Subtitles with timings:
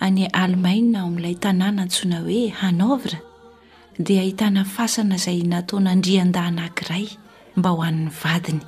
[0.00, 3.18] any alemaina ao amin'ilay tanàna antsoina hoe hanovra
[3.98, 7.06] dia ahitana fasana izay nataona andrian-daha anankiray
[7.56, 8.60] mba hohan'ny vadiny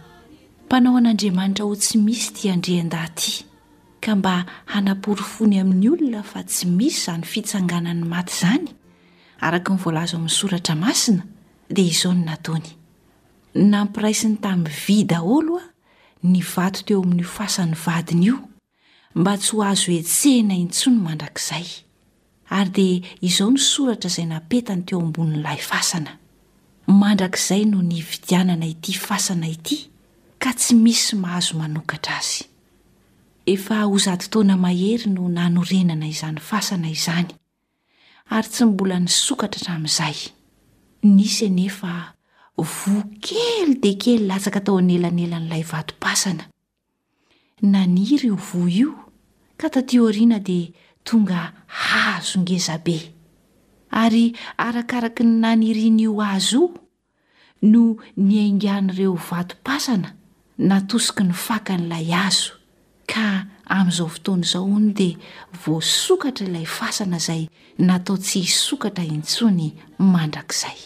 [0.66, 3.32] mpanao an'andriamanitra ho tsy misy ti andrian-dahaty
[4.02, 8.66] ka mba hanaporyfony amin'ny olona fa tsy misy zany fitsangana ny maty izany
[9.40, 11.22] araka nyvoalaza amin'ny soratra masina
[11.74, 12.66] dia izao ny nataony
[13.70, 15.66] nampiraisiny tamin'ny vy daholo a
[16.26, 18.49] ny vato teo amin'ny fasan'ny vadiny io
[19.14, 21.66] mba tsy ho azo etsena intsony mandrakizay
[22.56, 26.12] ary dia izao nisoratra izay napetany teo ambonin'nyilay fasana
[27.00, 29.76] mandrakizay no ni vidianana ity fasana ity
[30.42, 32.42] ka tsy misy mahazo manokatra azy
[33.52, 37.30] efa ho zaty taona mahery no nanorenana izany fasana izany
[38.34, 40.18] ary tsy mbola nisokatra htramin'izay
[41.16, 41.92] nisyanefa
[42.66, 46.44] vo kely de kely latsaka tao anyelanelan'ilay vato-pasana
[47.62, 48.94] naniry o vo io
[49.60, 50.72] ka taty oriana dia
[51.04, 53.12] tonga hazongezabe
[53.92, 56.74] ary arakaraka ny nanirin'io azo o
[57.62, 60.14] no niaingan'ireo vatopasana
[60.58, 62.52] natosiky ny faka n'ilay azo
[63.12, 65.16] ka amin'izao fotoany izao ho ny dia
[65.66, 67.42] voasokatra ilay fasana izay
[67.78, 69.74] natao tsy hisokatra intsony
[70.12, 70.78] mandrakizay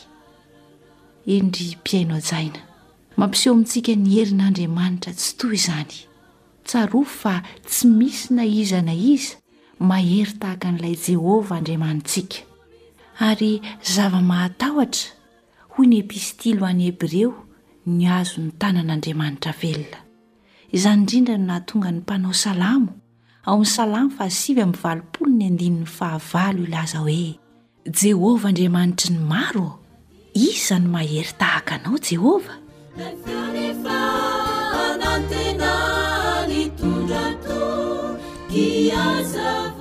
[1.39, 6.14] enrmpaiojaampisehoamtsika nyherin'aamantra tsytozany
[6.65, 7.35] tsaro fa
[7.69, 9.37] tsy misy na izana iza
[9.89, 12.39] mahery tahaka an'ilay jehovah andriamanintsika
[13.29, 13.51] ary
[13.93, 15.09] zava-mahatahotra
[15.77, 17.31] hoy ny epistily ho any hebreo
[17.97, 19.99] ny azo ny tanan'andriamanitra velona
[20.77, 22.91] izany indrindra no nahatonga ny mpanao salamo
[23.49, 27.39] aoin'ny salamo fa asivy ami'ny valopolny andin'ny fahavalo ilaza hoe
[28.01, 29.79] jehova andriamanitry ny maro o
[30.49, 32.55] izany mahery tahaka anao jehova
[38.55, 39.74] هيازا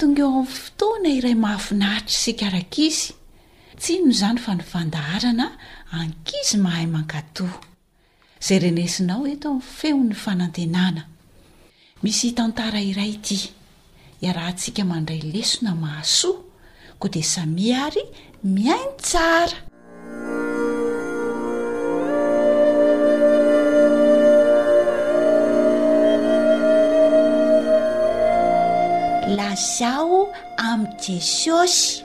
[0.00, 3.12] tonga eo amin'ny fotoana iray mahafinahitra sy karakizy
[3.80, 5.46] tsino izany fa nyfandaharana
[5.98, 7.58] ankizy mahay mankatòa
[8.42, 11.02] izay renesinao eto min'ny feon'ny fanantenana
[12.02, 13.38] misy tantara iray ity
[14.24, 16.38] iaraha ntsika mandray lesona mahasoa
[17.00, 18.02] ko dia samia ary
[18.54, 19.63] miain tsara
[29.56, 30.28] zao
[30.58, 32.02] amin' jesosy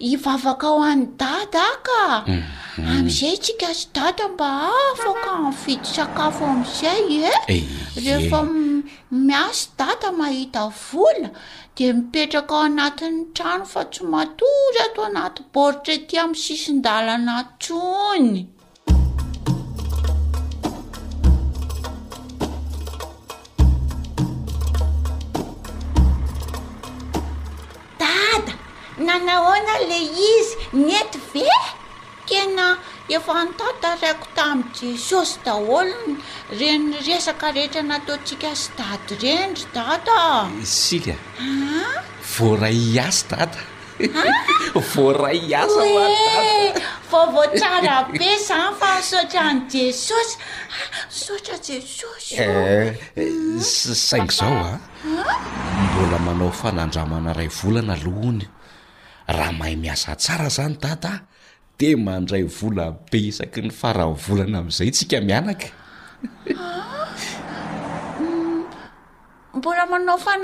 [0.00, 2.88] ivavaka aho any dada aka mhm.
[2.92, 4.48] amizay tsy kas data mba
[4.92, 5.30] afoka e.
[5.30, 5.44] eh, eh.
[5.50, 7.60] m fidy sakafo amizay e
[8.04, 8.40] rehhefa
[9.28, 11.30] miaso data mahita vola
[11.76, 18.48] de mipetraka ao anatin'ny trano fa tsy matora ato anaty boritre ty amy sisin-dalana tsony
[29.22, 31.48] nahoana le izy nety ve
[32.28, 32.66] tena
[33.16, 36.14] efa ntataraiko tami' jesosy daholony
[36.58, 41.18] reny resaka rehetra nataontsika sy dady renry datasiy ah?
[42.34, 45.62] voray iaavoayi ah?
[47.10, 50.34] vavaoaabe zay fa sotra n jesosy
[52.42, 54.76] aesosaingo ah, eh, zao a
[55.88, 58.46] mbola manao falandramana ay volanaony
[59.28, 61.24] raha mahay miasa tsara zany data
[61.80, 65.68] de mandray vola be isaky ny faran volana am'izay tsika mianaka
[69.56, 70.42] mbola maao faad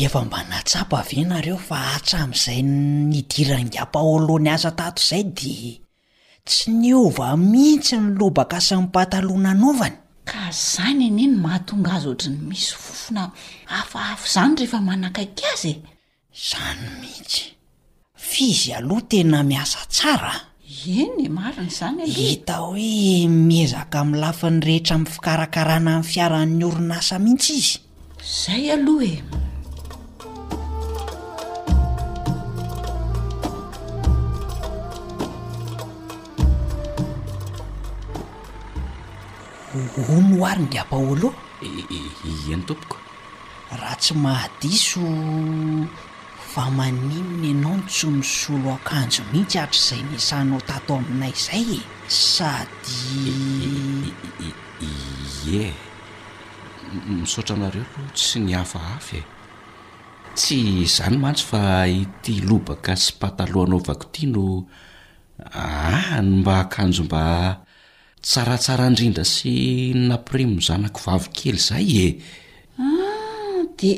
[0.02, 2.62] efa mba natsapa avyanareo fa atsa min'izay
[3.10, 5.54] nidirangampaoloany asa tato izay di
[6.48, 9.96] tsy nyova mihitsy ny lobaka sy ny pataloana novany
[10.28, 13.22] ka zany en eny mahatonga azy otra ny misy fofona
[13.78, 15.74] afaafo izany rehefa manakaika azye
[16.38, 17.44] izany mihitsy
[18.28, 20.40] fizy aloha tena miasa tsaraa
[21.00, 22.06] eny e, mariny zany e.
[22.34, 27.78] ita hoe mezaka minnylafi ny rehetra min'ny fikarakarana ain'ny fiaran'ny orina asa mihitsy izy
[28.28, 29.22] zay aloha e
[39.78, 41.28] ho nooariny di apaolo
[41.62, 42.98] any topoka
[43.78, 45.02] raha tsy mahadiso
[46.52, 53.06] fa maninona ianao nytsonosolo akanjo nintsy atr' izay miasanao tato aminay izay e sady
[55.50, 55.64] ye
[57.06, 57.84] misaotra anareo
[58.14, 59.22] tsy ny hafahafy e
[60.36, 60.58] tsy
[60.94, 64.46] zany mantsy fa iti lobaka sy patalohanaovako ity no
[65.40, 67.22] aahno mba hakanjo mba
[68.26, 69.52] tsaratsara ndrindra sy
[70.08, 72.08] napiri mozanako vavokely zay e
[72.82, 73.90] ah, de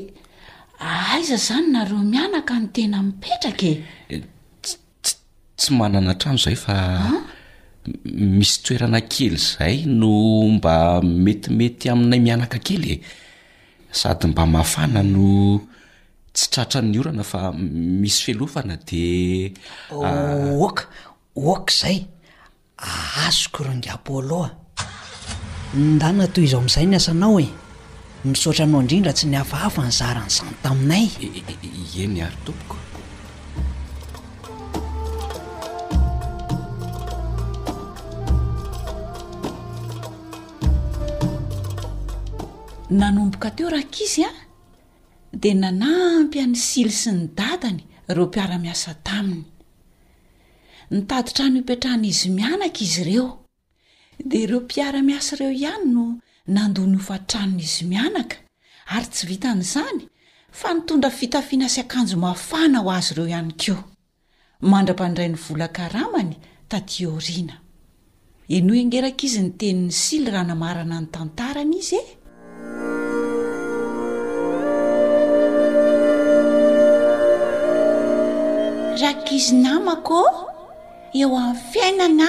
[1.11, 3.71] aiza zany nareo mianaka n' tena mipetraka
[4.65, 5.71] stsy e.
[5.71, 6.75] eh, manana hatrano zay fa
[7.11, 7.23] ah?
[8.05, 12.97] misy toerana kely zay no mba metimety aminay mianaka kely e
[14.01, 15.33] sady mba mahafana no
[16.35, 17.41] tsy tratra ny orana fa
[18.03, 20.83] misy felofana deoka
[21.53, 21.99] ok zay
[23.27, 24.49] azoko rang apoloa
[25.95, 27.49] ndana toy izao am'izay ny asanao e
[28.29, 31.05] misaotra nao indrindra tsy ny hafahafa ny zarany isan taminay
[31.97, 32.77] e ny ary tompoko
[42.91, 44.35] nanomboka teo rakaizy an
[45.33, 49.45] dia nanampy any sily sy ny datany ireo mpiara-miasa taminy
[50.91, 53.45] nitadytrano ipetrahn'izy mianaka izy ireo
[54.27, 58.37] dia reo mpiara-miasa ireo ihany no nando ny ofatranon'izy mianaka
[58.87, 60.09] ary tsy vitan'izany
[60.51, 63.83] fa nitondra fitafiana sy akanjo mafana ho azy ireo ihany keo
[64.61, 66.37] mandra-pandray ny volankaramany
[66.69, 67.61] taty orina
[68.49, 72.17] eno angeraka izy ny tenin'ny sily raha namarana nyta
[79.39, 80.21] izy namako
[81.21, 82.29] eo amin'ny fiainana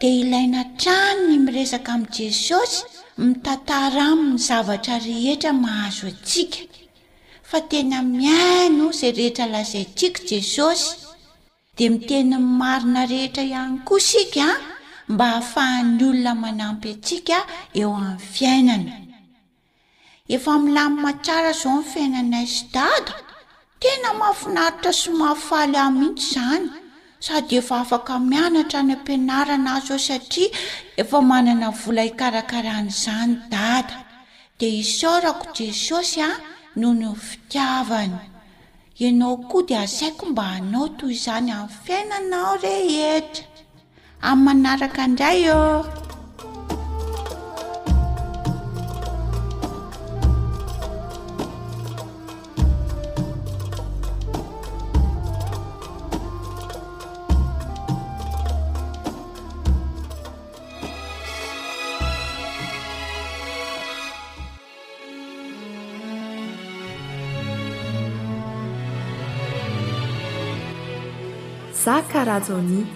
[0.00, 2.76] dia ilaina tranny miresaka amin'y jesosy
[3.24, 6.60] mitantara aminny zavatra rehetra mahazo atsika
[7.50, 10.84] fa tena miaino izay rehetra lazay tsika jesosy
[11.76, 14.46] dia miteny nymarina rehetra ihany koasika
[15.12, 17.38] mba hahafahan'ny olona manampy atsika
[17.80, 18.92] eo amin'ny fiainana
[20.34, 23.12] efa milamimatsara zao ny fiainanaysy dado
[23.82, 26.68] tena mahafinaritra somahafaly amin mihitsy izany
[27.26, 30.48] sady efa afaka mianatra any am-pianarana azy ao satria
[31.02, 33.96] efa manana vola ikarakaran'izany data
[34.58, 36.30] dia isorako jesosy a
[36.78, 38.18] nohono ny fitiavany
[39.02, 43.44] ianao koa dia azaiko mba hanao toy izany amin'ny fiainanao rehetra
[44.30, 45.56] amin'ny manaraka indray e
[71.84, 72.86] zakarazoni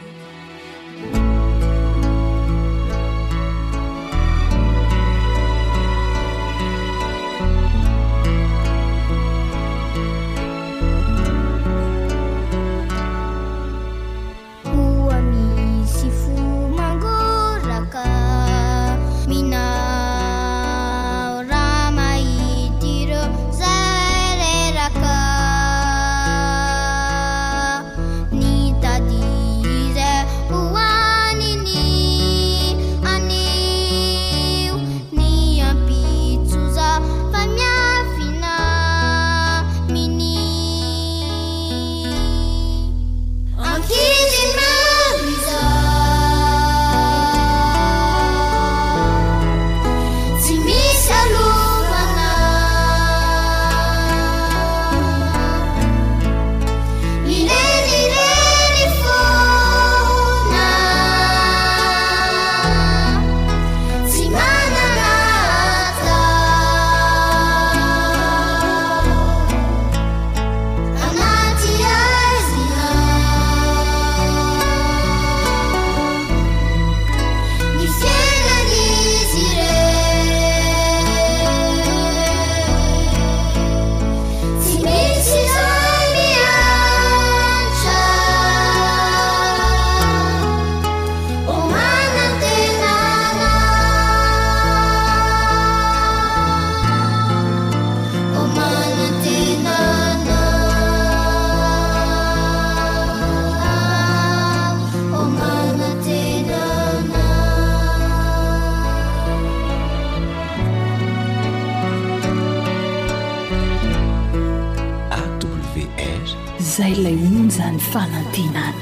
[117.78, 118.74] 犯了地难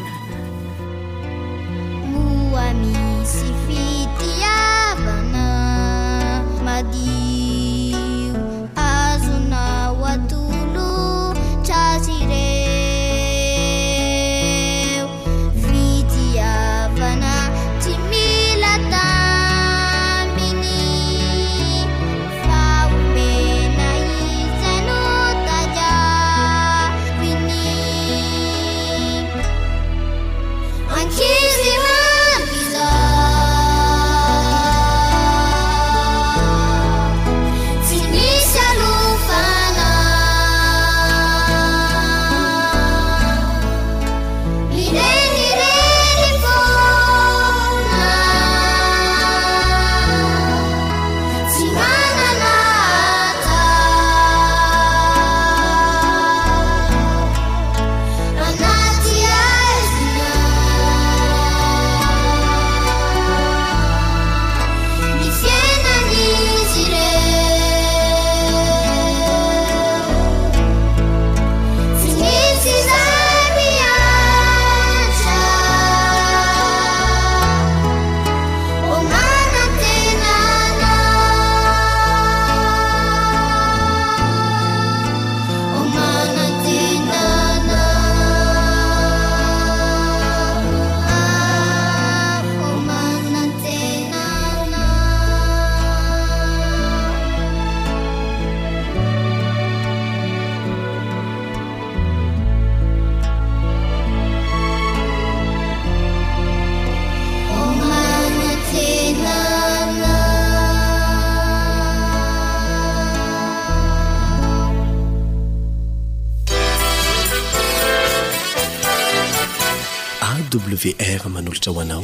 [120.74, 122.02] vr manolotra hoanao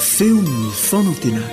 [0.00, 1.48] feon'ny fanantenana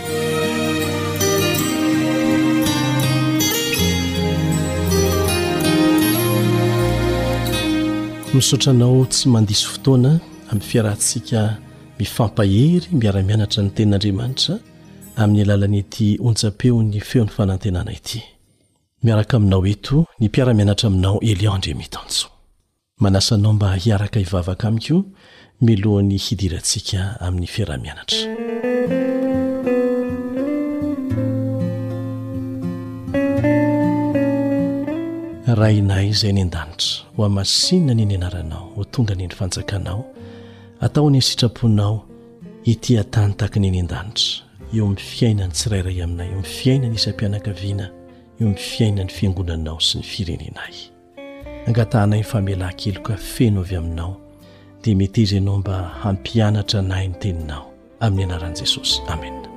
[8.33, 10.19] misaotranao tsy mandiso fotoana
[10.49, 11.57] amin'ny fiarantsika
[11.99, 14.55] mifampahery miaramianatra ny ten'andriamanitra
[15.21, 18.19] amin'ny alalanyety onjapeon'ny feon'ny fanantenana ity
[19.03, 22.30] miaraka aminao eto ny mpiara-mianatra aminao elion ndremetanjo
[23.01, 25.03] manasanao mba hiaraka hivavaka amikoa
[25.61, 28.19] milohan'ny hidirantsika amin'ny fiarah-mianatra
[35.61, 40.05] rainay izay ny an-danitra ho a masinona ni ny anaranao ho tonga ani ny fanjakanao
[40.81, 42.05] ataonyiny sitraponao
[42.63, 44.45] hitia tanyntakani ny ian-danitra
[44.77, 47.89] eo mifiainany tsirairay aminay mniy fiainany isam-pianan-kaviana
[48.41, 50.90] eo mi fiainany fiangonanao sy ny firenenay
[51.67, 54.13] angatahnaynyfamelaynkeloka feno avy aminao
[54.83, 57.65] dia metezy ianao mba hampianatra nahiny teninao
[57.99, 59.47] amin'ny anaran'i jesosy amena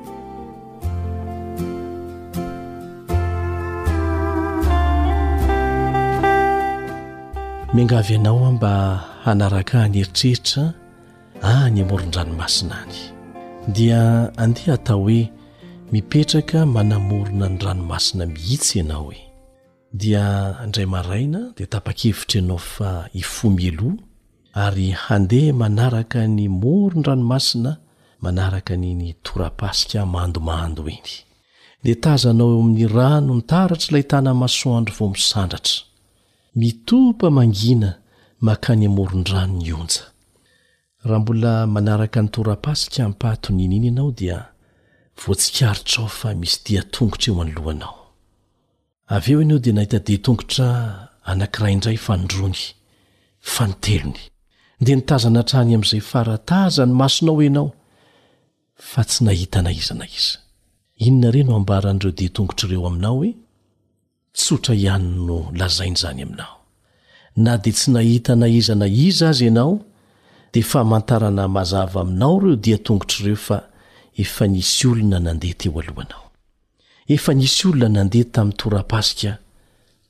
[7.75, 8.73] miangavy ianao a mba
[9.25, 10.63] hanaraka ha ah, ny eritreritra
[11.43, 12.99] any hamoron-dranomasina any
[13.75, 14.03] dia
[14.37, 15.33] andeha atao hoe
[15.93, 19.34] mipetraka manamorona ny ranomasina mihitsy ianao e
[19.97, 23.95] dia ndray maraina de tapa-kevitra ianao fa ifomieloa
[24.65, 27.73] ary handeha manaraka ny moron-dranomasina
[28.25, 31.11] manaraka ny ny torapasika mahandomahando iny
[31.85, 35.83] de tazanao amin'ny rano nytaritra ilay tana masoandro vo misandratra
[36.59, 37.91] mitopa mangina
[38.47, 40.03] makany amorondrano ny onja
[41.09, 44.39] raha mbola manaraka ny torapasika mpahatonyiny iny anao dia
[45.23, 48.04] voatsikaritra ao fa misy dia tongotra eo anoy lohanao
[49.07, 52.63] avy eo ianao de nahitade tongotra anankiraindray fanodrony
[53.41, 54.19] fa nitelony
[54.85, 57.69] de nitazana trany am'izay farataza ny masonao anao
[58.91, 60.39] fa tsy nahita na izana iza
[61.05, 63.31] inona ire no ambaran'ireo de tongotr'ireo aminao hoe
[64.39, 66.57] tsotra ihany no lazainy zany aminao
[67.45, 69.75] na de tsy nahita na izana iza azy ianao
[70.53, 73.59] de famantarana mazava aminao ireo dia tongotr' ireo fa
[74.23, 76.24] efa nisy olona nandeha teo alohanao
[77.09, 79.33] efa nisy olona nandeha tami'ny torapasika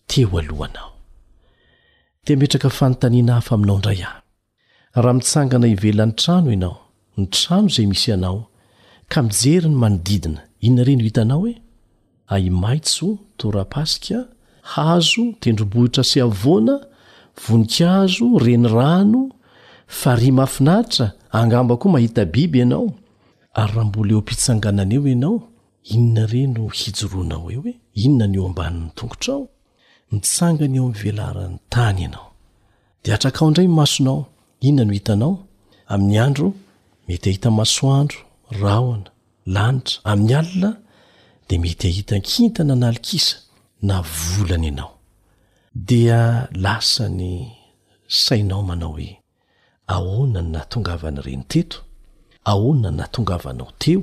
[0.09, 0.91] teo alohanao
[2.27, 4.15] de metraka fanotaniana hafa aminao indray ahy
[5.03, 6.77] raha mitsangana ivelan'ny trano ianao
[7.19, 8.41] ny trano zay misy anao
[9.11, 11.55] ka mijery ny manodidina inona ireno hitanao he
[12.33, 14.19] ay maitso torapasika
[14.73, 16.75] hazo tendrom-bohitra sy avoana
[17.47, 19.23] voninkazo reny rano
[20.01, 21.07] fari mafinahitra
[21.39, 22.89] angambakoa mahita biby ianao
[23.61, 25.41] ary raha mbola eo am-pitsanganana eo ianao
[25.93, 29.43] inona ire no hijoroanao eo hoe inona ny eo ambanin'ny tongotrao
[30.13, 32.27] mitsangany eo amy velaaran'ny tany ianao
[33.05, 34.21] de atraka ao indray masonao
[34.69, 35.35] inona no hitanao
[35.93, 36.49] amin'ny andro
[37.07, 38.19] mety ahita masoandro
[38.61, 39.11] rahona
[39.55, 40.71] lanitra amin'ny alina
[41.49, 43.35] de mety ahita nkintana nalikisa
[43.89, 44.93] na volany ianao
[45.89, 46.21] dia
[46.65, 47.31] lasany
[48.23, 49.09] sainao manao hoe
[49.95, 51.77] ahoana n na tongavany ireny teto
[52.51, 54.03] ahoanay natongavanao teo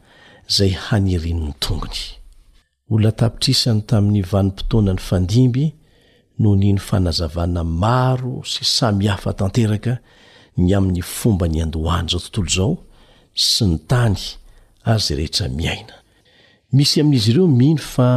[0.51, 1.99] zay hanyrin'ny tongony
[2.89, 5.65] olla tapitrisany tamin'ny vanimpotoana ny fandimby
[6.39, 9.93] no nyny fanazavana maro sy sami hafa tanteraka
[10.57, 12.73] ny amin'ny fomba ny andohaanyizao tontolo izao
[13.55, 14.17] sy ny tany
[14.89, 15.95] ary zay rehetra miaina
[16.75, 18.09] misy amin'izy ireo mino fa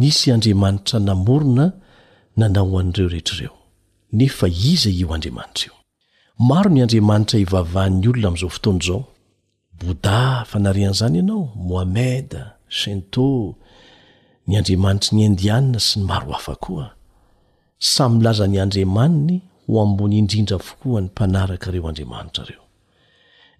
[0.00, 1.66] nisy andriamanitra namorona
[2.36, 3.54] nanao an'ireo rehetrareo
[4.18, 5.74] nefa iza io andriamanitra io
[6.50, 9.02] maro ny andriamanitra hivavahan'ny olona amin'izao fotoany izao
[9.80, 12.42] boda fanarian'izany ianao moameda
[12.80, 13.30] chenta
[14.48, 16.86] ny andriamanitry ny andianina sy ny maro hafa koa
[17.94, 22.64] samy nlaza ny andriamaniny ho ambony indrindra vokoa ny mpanaraka reo andriamanitrareo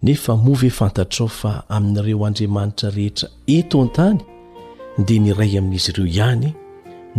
[0.02, 4.18] nefa move fantatra ao fa amin'n'ireo andriamanitra rehetra eto an-tany
[5.06, 6.48] dia niray amin'izy ireo ihany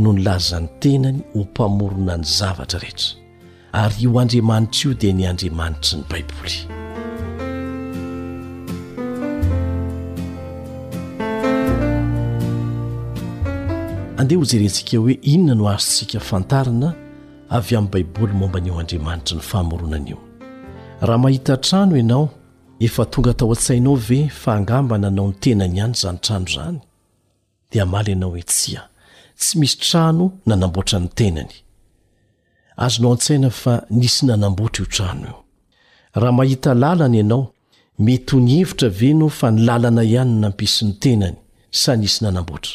[0.01, 3.07] no nylazany tenany ho mpamorona ny zavatra rehetra
[3.83, 6.57] ary o andriamanitra io dia ny andriamanitry ny baiboly
[14.21, 16.89] andeha ho jerentsika hoe inona no azontsika fantarina
[17.57, 20.17] avy amin'nyi baiboly momba nyio andriamanitra ny fahamoronanaio
[21.05, 22.25] raha mahita trano ianao
[22.86, 26.79] efa tonga tao an-tsainao ve fa angambana anao ny tenany ihany izany trano izany
[27.71, 28.81] dia mala ianao hoe tsya
[29.39, 31.53] tsy misy trano nanamboatra ny tenany
[32.86, 35.38] azonao an-tsaina fa nisy nanamboatra io trano io
[36.19, 37.43] raha mahita lalana ianao
[38.05, 41.38] mety ho ny hevitra venao fa nilalana ihany no nampisy ny tenany
[41.79, 42.73] say nisy nanamboatra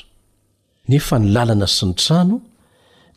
[0.88, 2.36] nefa nylàlana sy ny trano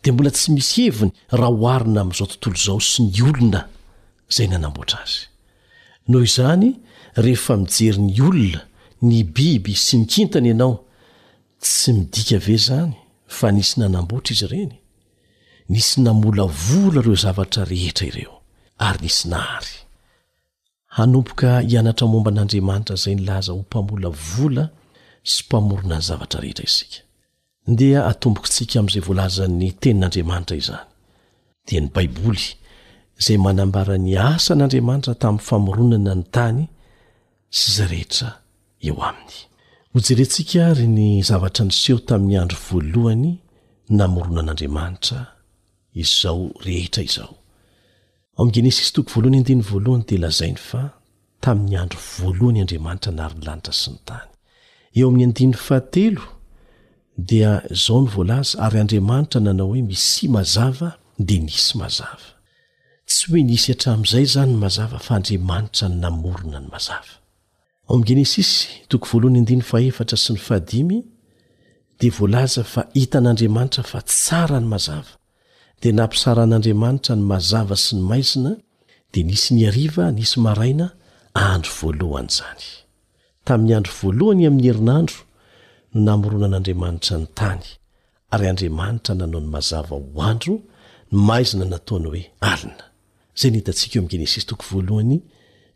[0.04, 3.62] dia mbola tsy misy heviny raha hoharina amin'izao tontolo izao sy ny olona
[4.32, 5.20] izay nanamboatra azy
[6.10, 6.68] noho izany
[7.24, 8.62] rehefa mijery ny olona
[9.10, 10.74] ny biby sy mikintana ianao
[11.66, 12.94] tsy midika ave zany
[13.38, 14.74] fa nisy nanamboatra izy ireny
[15.74, 18.34] nisy namola vola reo zavatra rehetra ireo
[18.88, 19.74] ary nisy nahary
[20.98, 24.64] hanompoka hianatra momba an'andriamanitra zay nilaza ho mpamola vola
[25.32, 27.00] sy mpamorona ny zavatra rehetra isika
[27.74, 30.86] ndea atombokyntsika amin'izay voalazan'ny tenin'andriamanitra izany
[31.68, 32.46] dia ny baiboly
[33.20, 36.60] izay manambaran'ny asa n'andriamanitra tamin'ny famoronana ny tany
[37.58, 38.30] sy zay rehetra
[38.88, 39.34] eo aminy
[39.94, 43.32] hojerentsika ry ny zavatra nyseho tamin'ny andro voalohany
[44.00, 45.20] namoronan'andriamanitra
[46.04, 47.32] izao rehetra izao
[48.38, 50.84] ao migenesisy toko voalohany andiny voalohany de lazainy fa
[51.44, 54.28] tamin'ny andro voalohany andriamanitra nary ny lanitra sy ny tany
[54.98, 56.24] eo amin'ny andiny fahatelo
[57.26, 62.30] dia izao ny voalaza ary andriamanitra nanao hoe misy mazava de nisy mazava
[63.08, 67.14] tsy hoe nisy hatramin'izay zany ny mazava fa andriamanitra ny namorona ny mazava
[67.92, 70.98] o m'n genesisy toko voalohanyindiny faefatra sy ny fahadimy
[72.00, 75.14] dia voalaza fa hitan'andriamanitra fa tsara ny mazava
[75.82, 78.52] dia nampisaran'andriamanitra ny mazava sy ny maizina
[79.14, 80.88] di nisy ny ariva nisy maraina
[81.52, 82.66] andro voalohany zany
[83.46, 85.20] tamin'ny andro voalohany amin'ny herinandro
[85.94, 87.64] no namorona an'andriamanitra ny tany
[88.36, 90.54] ary andriamanitra nanao ny mazava hoandro
[91.12, 92.84] ny maizina nataony hoe alina
[93.40, 95.18] zay nhitantsika eo ami'ny genesis toko voalohany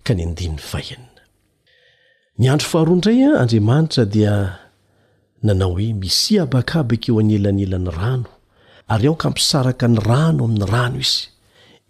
[0.06, 0.24] ka ny h
[2.38, 4.34] ny andro faharoa ndraya andriamanitra dia
[5.48, 8.30] nanao hoe misy abakabakeo anyelanyelan'ny rano
[8.94, 11.26] ary ao ka mpisaraka ny rano amin'ny rano izy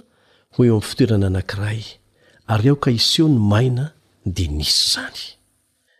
[0.58, 1.82] o eo ami'ny fitoerana anankiray
[2.48, 3.92] ary aoka iseo ny maina
[4.26, 5.18] de nisy zany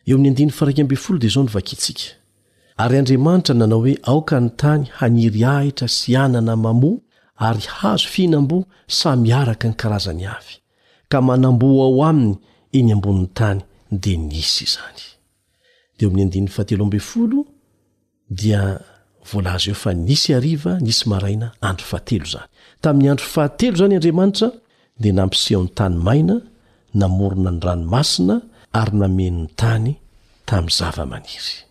[0.08, 2.04] eo amin'ny andin'ny faraik amb folo dea zao no vakitsika
[2.84, 6.92] ary andriamanitra nanao hoe aoka ny tany haniry ahitra sy anana mamo
[7.48, 10.56] ary hazo finamboa sam araka ny karazany avy
[11.10, 12.36] ka manamboa ao aminy
[12.78, 13.60] eny ambonin'ny tany
[13.92, 15.00] de nisy zany
[15.98, 17.40] de eo amin'ny andinn'ny fahatelo ambe folo
[18.30, 18.80] dia
[19.32, 22.48] volazy eo fa nisy ariva nisy maraina andro fahatelo zany
[22.82, 24.50] tamin'ny andro fahatelo zany andriamanitra
[25.04, 26.36] dnampiseon'ny tanymaina
[27.02, 28.36] namorona ny ranomasina
[28.82, 29.94] ary namenny tany
[30.46, 31.64] ta'nyzavamniryd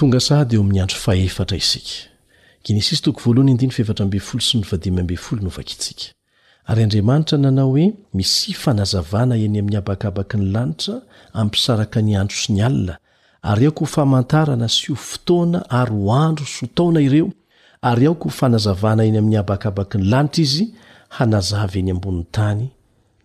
[0.00, 1.60] ami'nyao io
[4.50, 6.02] sy is
[6.70, 7.86] ary andriamanitra nanao hoe
[8.18, 10.94] misy fanazavana eny amin'ny habakabaky ny lanitra
[11.40, 12.94] ampisaraka ny andro sy ny alina
[13.50, 17.28] ary aoko ho famantarana sy ho fotoana ary ho andro sy ho taona ireo
[17.90, 20.64] ary aoko ho fanazavana eny amin'ny habakabaky ny lanitra izy
[21.18, 22.66] hanazavy eny ambonin'ny tany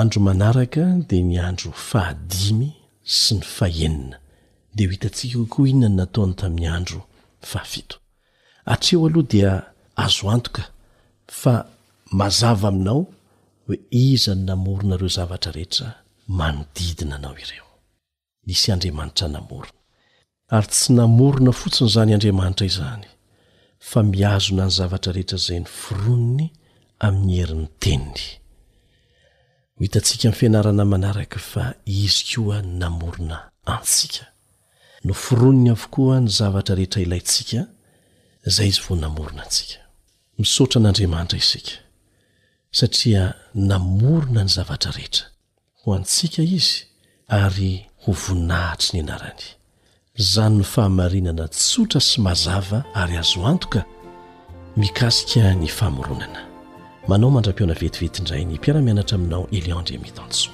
[0.00, 2.68] andro manaraka de ny andro fahadimy
[3.20, 4.16] sy ny faenina
[4.74, 7.00] de ho hitantsika kokoa ihona ny nataony tamin'ny andro
[7.50, 7.96] fahafito
[8.72, 9.50] atreo aloha dia
[10.04, 10.62] azoantoka
[11.40, 11.52] fa
[12.20, 13.02] mazava aminao
[13.66, 15.86] hoe izany namorona reo zavatra rehetra
[16.38, 17.68] manodidina anao ireo
[18.46, 19.78] misy andriamanitra namorona
[20.54, 23.06] ary tsy namorona fotsiny zany andriamanitra izany
[23.90, 26.44] fa miazona ny zavatra rehetra zay ny fironiny
[27.06, 28.22] amin'ny herin'ny teniny
[29.82, 33.38] hitantsika iny fianarana manaraka fa izy koa namorona
[33.74, 34.24] antsika
[35.04, 37.60] no foronina avokoa ny zavatra rehetra ilaintsika
[38.48, 39.78] izay izy vo namorona antsika
[40.38, 41.74] misaotran'andriamanitra isika
[42.78, 43.24] satria
[43.72, 45.24] namorona ny zavatra rehetra
[45.80, 46.74] ho antsika izy
[47.40, 49.44] ary ho voninahitry ny anarany
[50.32, 53.80] zany ny fahamarinana tsotra sy mazava ary azo antoka
[54.80, 56.51] mikasika ny famoronana
[57.08, 60.50] manao mandrapeo na vetivetyindray ny mpiaramianatra aminao eliandre amitanso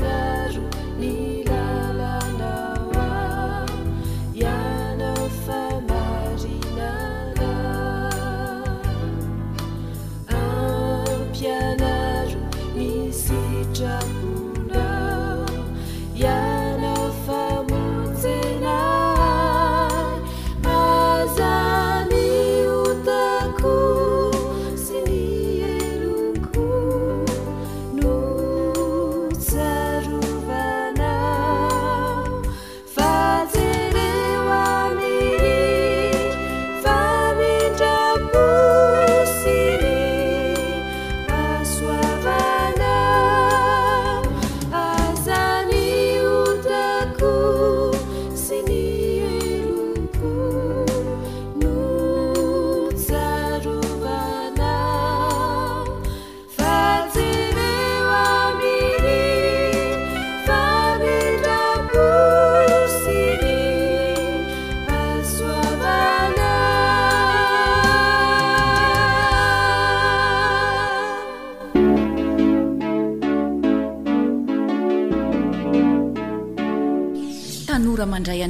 [78.29, 78.47] adia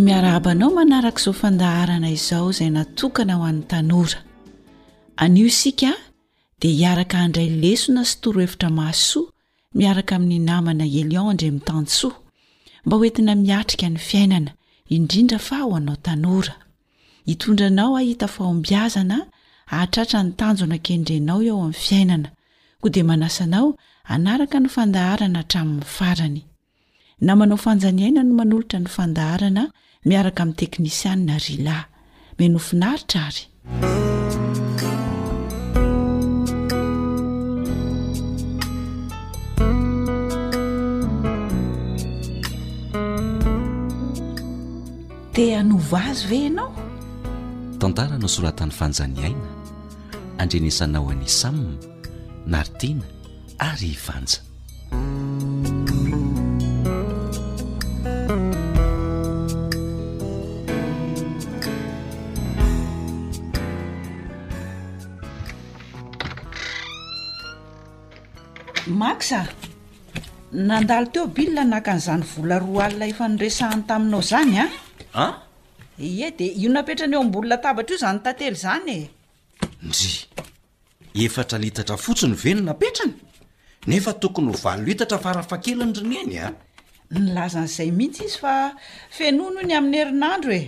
[0.00, 4.18] miarahabanao manaraka izao fandaharana izao izay natokana ho an'y tanora
[5.16, 5.92] anio isika
[6.60, 9.28] dia hiaraka andray lesona sy torohefitra masoa
[9.74, 12.16] miaraka amin'nynamana elion ndre mitansoa
[12.86, 14.50] mba hoentina miatrika ny fiainana
[14.94, 16.54] indrindra fa ho anao tanora
[17.26, 19.26] hitondranao ahita fahombiazana
[19.66, 22.28] haatratra ny tanjo na kendrenao eo ami fiainana
[22.80, 23.68] koa dia manasanao
[24.14, 26.42] anaraka ny fandaharana hatramin'ny farany
[27.20, 29.64] namanao fanjaniaina no manolotra ny fandaharana
[30.04, 31.84] miaraka ami' teknisianina rilay
[32.38, 33.46] me nofinaritra aryz
[47.82, 49.50] tantarano soratan'ny vanja ny aina
[50.42, 51.74] andrenisanao anisamna
[52.46, 53.02] nartina
[53.58, 54.38] ary hivanja
[68.98, 69.40] masa
[70.68, 74.70] nandalo teo bila nakan'izany vola roa alina efa niresahany taminao zany a ah?
[74.70, 75.32] a ah?
[76.04, 78.98] ie de io napetra ny eo ambolona tabatra io zany tately zany e
[79.86, 80.10] ndry
[81.26, 83.14] efatra litatra fotsiny veno napetrany
[83.86, 86.48] nefa tokony ho valo itatra farafa kelony rineny a
[87.22, 88.54] nylazan'izay mihitsy izy fa
[89.16, 90.62] feno no ny amin'ny herinandro e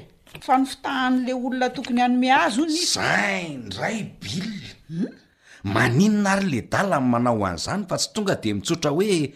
[0.45, 5.09] fa ny fitahan'le olona tokony anome azo onyzay ndray bill
[5.75, 9.33] maninona ary le dala nmanao an'izany fa tsy tonga de mitsotra hoe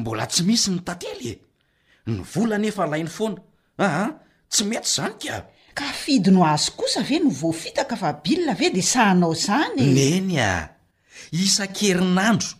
[0.00, 1.34] mbola tsy misy ny tantely e
[2.12, 4.04] ny vola nefa lain'ny foanaaha
[4.54, 5.36] tsy mety izany ka
[5.78, 10.78] ka fidy no azo kosa ve no voafitaka fa bilina ve dia sahanao izanyeneny a
[11.42, 12.52] isan-kerinandro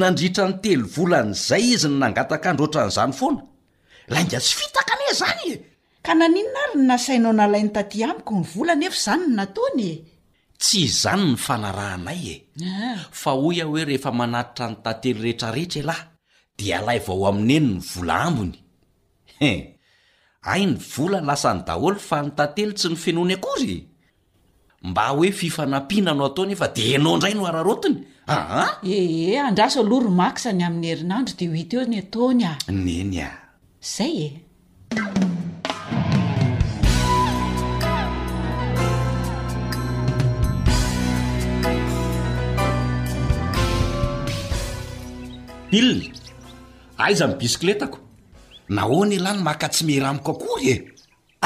[0.00, 3.42] nandritra ny telo volan'izay izy ny nangataka andro oatran'izany foana
[4.12, 5.48] lainga tsy fitaka anhoe izany
[6.06, 9.84] ka naninona ary ny nasainao nalai 'ny tatỳ ambiko ny volana efa izany no nataony
[9.92, 9.94] e
[10.62, 12.36] tsy izany ny fanarahmay e
[13.20, 16.04] fa ho ia hoe rehefa manatitra ny tantely rehetrarehetra elahy
[16.58, 18.58] dia lay vao amin'eny ny vola ambony
[20.42, 23.78] ai ny vola lasa ny daholo fa nitantelytsy nyfenony akory
[24.90, 30.04] mba hoe fifanampinano ataony efa de anao indray no ararotiny aha ee e, andraso aloha
[30.04, 33.30] ro maksany amin'ny herinandro de hoeteony ataony a neny a
[33.96, 34.16] zay
[45.70, 46.10] e ilna
[46.98, 48.01] aiza ny bisikiletako
[48.72, 50.76] na hoany alahny makatsy miramiko akory e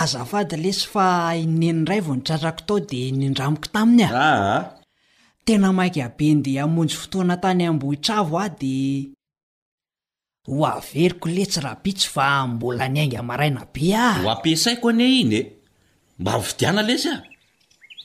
[0.03, 1.07] azafady lesy fa
[1.45, 4.63] inenidray vo nitsatrako tao de nindramiko taminy ah aa
[5.47, 8.75] tena maik abeny dea amonjy fotoana tany ambohitravo ah de
[10.47, 15.43] ho averiko letsyrapitsy fa mbola ny ainga maraina be ah ho ampisaiko ane iny e
[16.19, 17.17] mba vidiana lesy a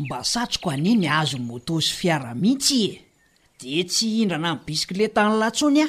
[0.03, 3.01] mba satroko ani ny azo motosy fiara mihitsy e
[3.59, 5.87] de tsy hindrana ny bisikile ta ny latsonya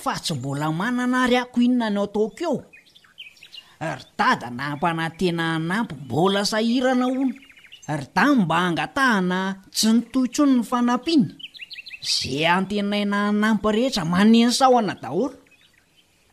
[0.00, 2.54] fa tsy mbola manana ry ako inona any ao ataokeo
[3.94, 7.36] ry tada na hampanantena anampy mbola sahirana ono
[8.00, 9.38] ry tany mba hangatahana
[9.76, 11.26] tsy nitointrony ny fanampiny
[12.12, 15.36] zay antenaina anampy rehetra manensaho ana daholo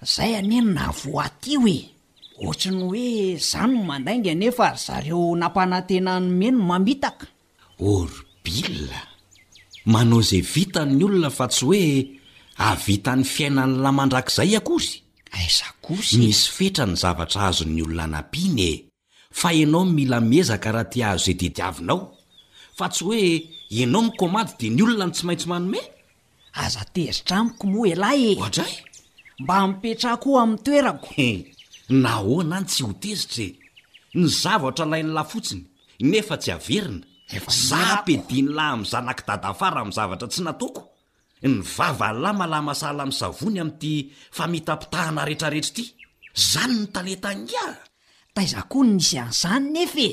[0.04, 1.80] izay anenona voatio e
[2.44, 7.26] ohatra ny hoe izany mandainga nefa zareo nampanantena nomeno mamitaka
[7.92, 9.00] orobila
[9.92, 11.84] manao izay vitany olona fa tsy hoe
[12.68, 14.92] avita n'ny fiainany lamandrakizay akory
[15.38, 18.72] aizakory ah, misy fetra ny zavatra azon'ny olona nampiny e
[19.40, 22.00] fa ianao n mila mezaka raha ty azo zey de diavinao
[22.78, 23.24] fa tsy hoe
[23.78, 25.86] ienao mikomandy dia ny olona ny tsy maintsy manomey
[26.64, 28.78] aza tezitra amiko moa elahy etra y
[29.42, 31.40] mba mipetrako o amin'ny toerakoe eh,
[32.04, 33.56] na hoana ny tsy ho tezitra e.
[34.20, 35.64] ny zavatra ilai ny lafotsiny
[36.10, 37.04] nefa tsy averina
[37.70, 40.82] za pedinylahy amin'y zanaky dadafara min'y zavatra tsy natoko
[41.48, 43.94] ny vava n la mala masala misavony am'ity
[44.38, 45.86] famitapitahana retrarehetra ity
[46.50, 47.66] zany ny tanetangia
[48.36, 50.08] taizakoa ny nisy an'izany nefe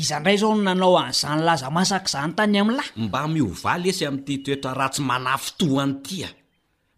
[0.00, 4.72] iza ndray zao n nanao an'izany laza masak' zanytany am'lay mba miovaly esy am''ity toetra
[4.78, 6.28] raha tsy manafitoanytia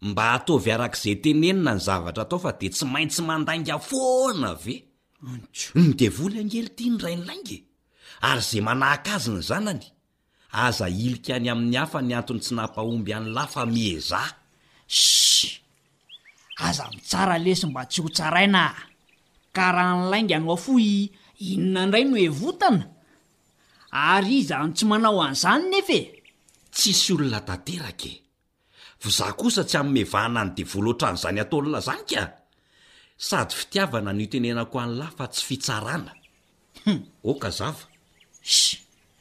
[0.08, 4.74] mba ataovy arak'izay tenenina ny zavatra tao fa de tsy maintsy mandainga foana ve
[5.84, 7.56] nydevoly angely ty ny ray nylainge
[8.28, 9.86] ary zay manahak azy ny zanany
[10.52, 14.20] aza ilika any amin'ny hafa ny antony tsy nampahomby any lafa mieza
[14.98, 15.48] ssi
[16.66, 18.62] aza mitsara lesy mba tsy hotsaraina
[19.56, 20.90] ka raha n'laing ano afoi
[21.52, 22.84] inona indray no evotana
[24.12, 26.00] ary iza ny tsy manao an'izany nef e
[26.74, 28.12] tsisy olona tanterake
[29.00, 32.22] fa zah kosa tsy amn mevahana any de volo oatran'izany ataolona zany ka
[33.28, 36.12] sady fitiavana nyotenenako an' la fa tsy fitsarana
[36.84, 36.98] hum
[37.30, 37.84] oka zava
[38.54, 38.74] shi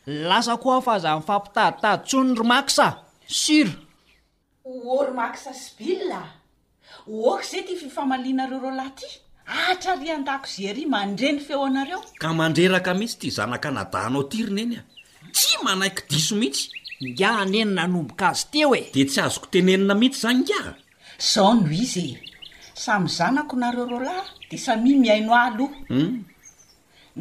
[0.05, 2.87] lasa ko aafa zany fampitadi tady tsonoromaksa
[3.27, 3.67] sur
[4.65, 6.21] ory maksa sbila
[7.05, 9.07] oka zay ty fifamalianareo roa lahy ty
[9.71, 14.81] atrarian-dako gerya mandre ny feo anareo ka mandreraka mihitsy ty zanaka nadanao tirin eny a
[15.35, 16.69] tsy manaiky diso mihitsy
[17.03, 20.61] ngia nenina nomboka azy te ho e de tsy azoko tenenina mihitsy zany ngia
[21.31, 22.17] zao noho izy
[22.73, 26.23] samy zanako nareo roa lahy de samia miaino ah alohaum hmm?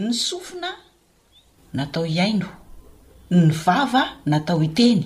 [0.00, 0.70] ny sofina
[1.76, 2.59] natao iaino
[3.30, 5.04] ny vava natao iteny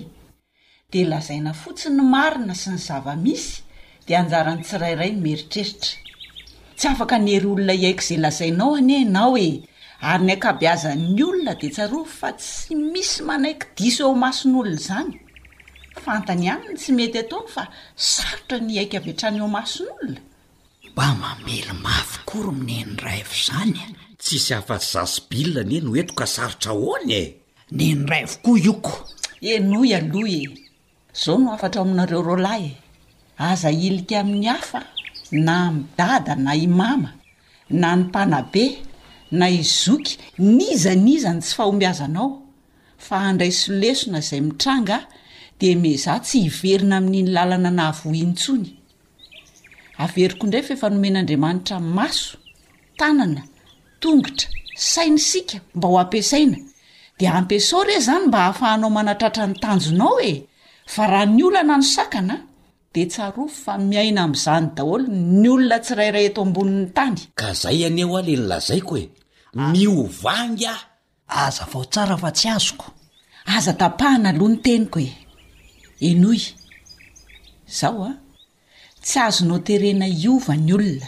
[0.91, 3.59] dia lazaina fotsi ny marina sy ny zava-misy
[4.07, 6.31] dia anjarany tsirairay nomeritreritra
[6.77, 9.51] tsy afaka nyhery olona iaiko izay lazainao anienao e
[10.09, 15.13] ary n aikoaby azan'ny olona dia tsaroa fa tsy misy manaiky diso eo mason'olona izany
[16.03, 17.63] fantany ihanyny tsy mety ataony fa
[18.13, 20.21] sarotra ny aika ave trany eo maso n'olona
[20.95, 23.93] mba mamely mafy kory mineny rayvo izanya e.
[24.21, 27.21] tsisy afa-tsy zaso bilna nie no etoka sarotra hoanye
[27.71, 28.93] ny nyrayvokoa ioko
[29.53, 30.41] enoh y aloh e
[31.25, 32.77] zao no afatra ao aminareo roalahy e
[33.37, 34.79] aza ilika amin'ny hafa
[35.31, 37.09] na midada na i mama
[37.69, 38.65] na ny mpanabe
[39.39, 42.27] na izoky n izanizany tsy fahomiazanao
[43.05, 45.01] fa andray sylesona izay mitrangaa
[45.59, 48.69] dia mizah tsy hiverina amin'iny lalana na havoinyntsony
[50.03, 52.27] averiko indray fa efa nomen'andriamanitra maso
[52.99, 53.41] tanana
[54.01, 54.47] tongotra
[54.93, 56.57] sainysika mba hompsaina
[57.17, 60.33] dia ampiso re izany mba hahafahanao manatratra ny tanjonao hoe
[60.93, 62.41] fa raha ny oloana ano sakanaa
[62.93, 65.03] dia ts aro fa miaina amin'izany daholo
[65.41, 68.15] ny olona tsirayray eto ambonin'ny tany ka izay ianeo e.
[68.19, 69.03] ah ley nilazaiko hoe
[69.73, 70.83] miovang aho
[71.43, 72.87] aza vaotsara fa tsy azoko
[73.55, 75.09] aza tapahana aloha ny tenyko e
[76.09, 76.41] enoy
[77.71, 78.11] izao a
[79.05, 81.07] tsy azonao terena iova ny olona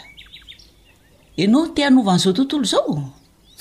[1.44, 2.96] enao te anovan'izao tontolo izao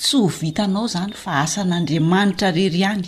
[0.01, 3.07] tsy ho vitanao izany fa asan'andriamanitra rery ihany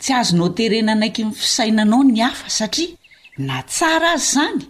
[0.00, 2.94] tsy azonao terena anaiky ny fisainanao ny hafa satria
[3.48, 4.60] na tsara azy izany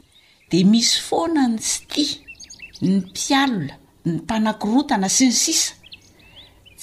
[0.50, 2.12] dia misy foana ny sytia
[2.82, 5.72] ny mpialona ny mpana-kirotana sy ny sisa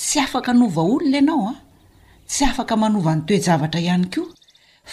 [0.06, 1.60] tsy afaka nova olona ianao a ah.
[2.32, 4.32] tsy afaka manova ny toejavatra ihany koa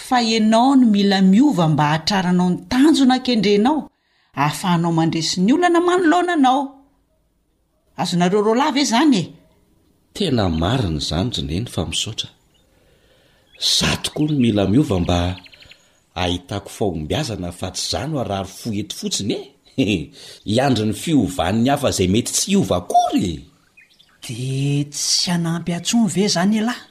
[0.05, 3.77] fa ianao no mila miova mba hahatraranao ny tanjo nankendrenao
[4.41, 6.59] ahafahanao mandresy ny olana manoloananao
[7.99, 9.23] azonareo roa lava e zany e
[10.15, 12.29] tena mariny izany ry ne ny fa misaotra
[13.77, 15.19] zah tokoa ny mila miova mba
[16.21, 19.35] ahitako faombiazana fa tsy zano arary foheto fotsiny
[19.85, 19.87] e
[20.51, 23.29] hiandry ny fiovany hafa izay mety tsy iova kory
[24.23, 24.53] di
[24.93, 26.83] tsy anampy atsomv e izany elahy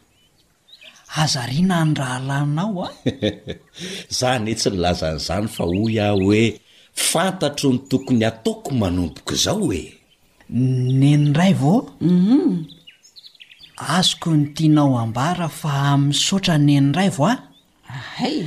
[1.22, 2.88] azariana ny rahalaninao a
[4.12, 6.42] izany e tsy nilazanyizany fa ho y ah hoe
[7.11, 9.82] fantatro ny tokony hataoko manomboka izao e
[10.53, 12.64] neniray vao mhm.
[13.76, 17.36] azoko ny tianao ambara fa misotra neniray vo a
[17.88, 18.44] ahay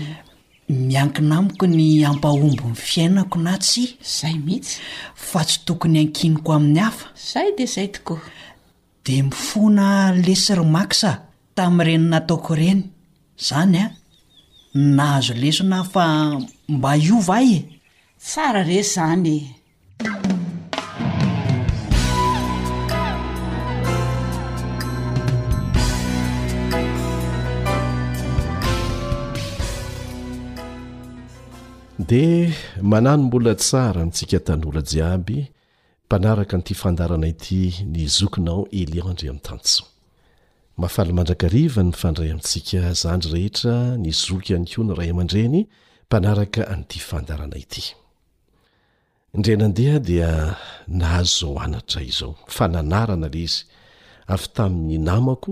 [0.70, 4.80] miankinamiko ny ampahombo ny fiainako na tsy zay mihitsy
[5.28, 8.20] fa tsy tokony ankiniko amin'ny hafa zay de zay tokoa
[9.06, 9.88] de mifona
[10.26, 11.10] lesy rymaksa
[11.56, 12.82] tami'ireny nataoko ireny
[13.48, 13.88] zany a
[14.98, 16.06] nahazo lesona fa
[16.74, 17.60] mba iova aye
[18.28, 19.40] tsara rey zany e.
[32.14, 32.28] de
[32.92, 35.38] manano mbola tsara ntsika tanora jiaby
[36.06, 37.60] mpanaraka nyty fandaana ity
[37.92, 38.94] nyoinaeid
[39.30, 39.40] atday amsa
[43.02, 50.32] za reheta noyny ko nyray amadeypk nyty fndaanayireade dia
[51.00, 53.60] nahazo zao anatra izao fananarana le izy
[54.34, 55.52] afy tamin'ny namako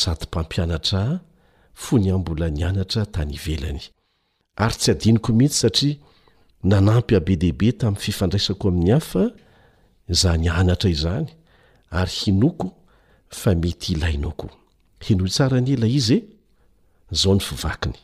[0.00, 1.02] sady mpampianatra
[1.82, 3.82] fony ambola nyanatra tany ivelany
[4.58, 5.96] ary tsy adiniko mihitsy satria
[6.70, 9.22] nanampy abe dehibe tamin'ny fifandraisako amin'ny hafa
[10.20, 11.26] zany anatra izany
[11.98, 12.66] ary hinoko
[13.40, 14.46] fa mety ila inoko
[15.04, 16.18] hinoh tsarany ela izy
[17.20, 17.94] zao n fivany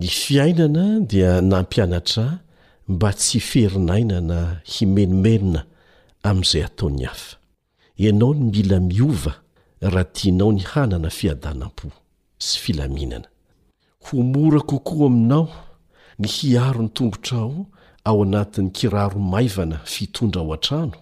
[0.00, 2.26] ny fiainana dia nampianatra
[2.92, 4.38] mba tsy ferinaina na
[4.72, 5.60] himenomenina
[6.28, 7.34] amin'izay ataon'ny hafa
[8.08, 9.34] anao n mila miova
[9.82, 11.88] raha tianao ny hanana fiadanam-po
[12.46, 13.28] sy filaminana
[14.04, 15.44] ho mora kokoa aminao
[16.18, 17.54] ny hiaro ny tongotra ao
[18.08, 20.98] ao anatin'ny kiraromaivana fitondra ao an-trano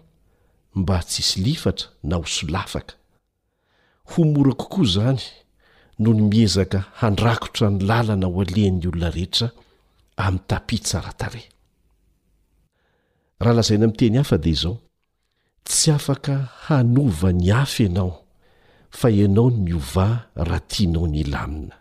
[0.74, 2.94] mba tsy sy lifatra na ho solafaka
[4.10, 5.22] ho mora kokoa izany
[5.98, 9.48] noho ny miezaka handrakotra ny lalana ho alehn'ny olona rehetra
[10.16, 11.42] amin'ny tapi tsaratare
[13.40, 14.76] raha lazaina amiteny hafa dia izao
[15.64, 16.34] tsy afaka
[16.68, 18.25] hanova ny afa ianao
[19.00, 20.06] fa ianao ny ovà
[20.48, 21.76] raha tinao ny lamina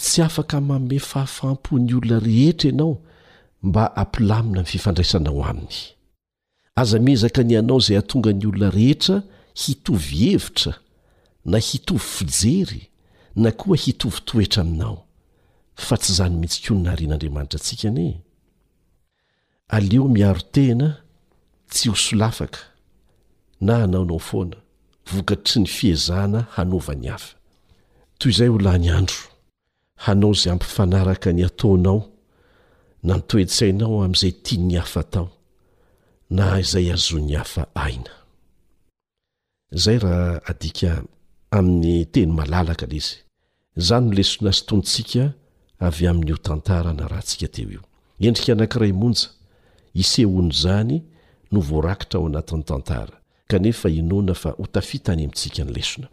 [0.00, 2.92] tsy afaka maome fahafam-pony olona rehetra ianao
[3.68, 5.76] mba ampilamina n fifandraisanao aminy
[6.80, 9.16] aza mezaka ny ianao izay hatonga ny olona rehetra
[9.62, 10.74] hitovy hevitra
[11.50, 12.82] na hitovy fijery
[13.42, 14.98] na koa hitovy toetra aminao
[15.86, 18.12] fa tsy izany mihitsy ko ny naharian'andriamanitra antsika anie
[19.74, 20.88] aleo miaro tena
[21.70, 22.58] tsy hosolafaka
[23.60, 24.56] na hanaonao foana
[25.14, 27.32] vokatry ny fiezana hanaovany hafa
[28.18, 29.16] toy izay ho lany andro
[30.04, 32.00] hanao zay ampifanaraka ny ataonao
[33.06, 35.28] na nitoetsainao amin'izay tianny hafa tao
[36.36, 40.68] na izay azony hafa ainahdi
[41.56, 43.16] amin'ny teny malalaka la izy
[43.86, 45.24] za no lesonasotonytsika
[45.86, 47.82] avy amin'n'io tantara na rahantsika teo io
[48.28, 49.28] endrika anankiray monja
[50.02, 50.96] isehoany zany
[51.52, 53.16] no voarakitra ao anatin'ny tantara
[53.48, 56.08] kanefa inona fa hotafitany amintsika ny lesona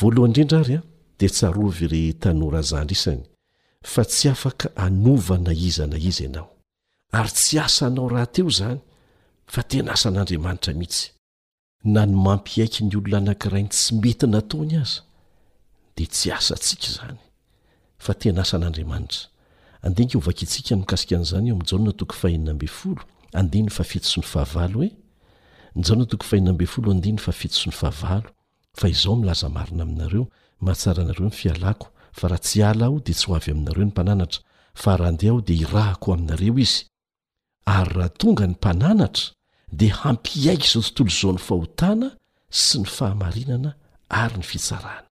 [0.00, 0.84] voalohany indrindra ary an
[1.18, 3.22] dia tsarovy irehtanora zandr isany
[3.92, 6.48] fa tsy afaka anovana izana iza anao
[7.18, 8.80] ary tsy asa anao rahateo izany
[9.52, 11.04] fa ten sa an'andriamanitra mihitsy
[11.94, 15.00] na ny mampiaiky ny olona anankirainy tsy mety nataony aza
[15.96, 17.18] dia tsy asa ntsika izany
[18.04, 19.22] fa ten san'andriamanitra
[19.86, 22.62] andkovak itsika nkasika n'zany eo natok fahininab
[23.40, 24.66] adny fafit sy ny aha
[25.78, 28.30] nizao nao tokony fainambe folo andiny fa fito sy ny favalo
[28.78, 30.24] fa izao milaza marina aminareo
[30.64, 31.86] mahatsara anareo ny fialako
[32.18, 34.40] fa raha tsy ala aho dia tsy ho avy aminareo ny mpananatra
[34.82, 36.78] fa raha andeha aho dia hirahako aminareo izy
[37.76, 39.24] ary raha tonga ny mpananatra
[39.78, 42.08] dia hampiaiky izao tontolo izao ny fahotana
[42.62, 43.70] sy ny fahamarinana
[44.22, 45.06] ary ny fitsarana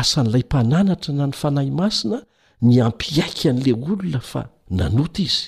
[0.00, 2.18] asan'ilay mpananatra na ny fanahy masina
[2.66, 4.40] ny ampiaiky an'la olona fa
[4.78, 5.46] nanota izy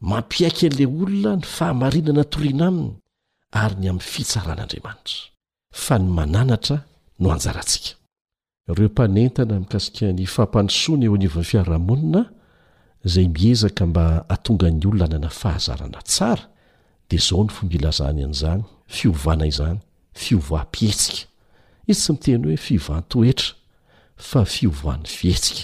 [0.00, 2.88] mampiaika an'ilay olona ny fahamarinana toriana aminy
[3.62, 5.18] ary ny amin'ny fitsaran'andriamanitra
[5.84, 6.76] fa ny mananatra
[7.20, 7.90] no hanjarantsika
[8.70, 12.20] ireo mpanentana mikasikany fampanosoana eo anyiovan'n fiarahamonina
[13.06, 16.44] izay miezaka mba hatonga ny olona anana fahazarana tsara
[17.08, 18.62] dia zao ny fombilazahny an'izany
[18.96, 19.78] fiovana izany
[20.22, 21.22] fiovampihetsika
[21.90, 23.50] izy tsy miteny hoe fivantoetra
[24.28, 25.62] fa fiovan fihetsika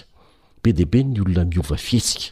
[0.63, 2.27] be diaibe ny olona miova fihetsika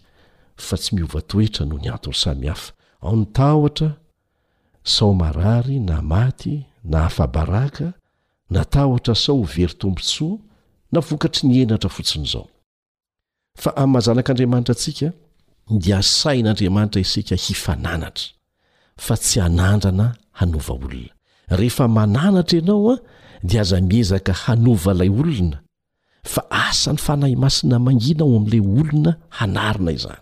[0.57, 2.73] fa tsy miova toetra noho ny antory samihafa
[3.03, 3.91] aonytahotra
[4.85, 7.93] sao marary na maty na afabaraka
[8.51, 10.39] natahotra sao hovery tombontsoa
[10.93, 12.47] na vokatry ny enatra fotsiny izao
[13.59, 15.11] fa amin'nymahazanak'andriamanitra atsika
[15.81, 18.33] dia asain'andriamanitra isika hifananatra
[18.97, 21.13] fa tsy hanandrana hanova olona
[21.49, 22.97] rehefa mananatra ianao a
[23.43, 25.59] dia aza miezaka hanova ilay olona
[26.25, 30.22] fa asany fanahy masina mangina ao amin'ilay olona hanarina izany